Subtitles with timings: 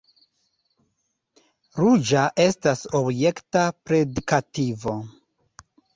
[1.83, 4.97] Ruĝa estas objekta predikativo.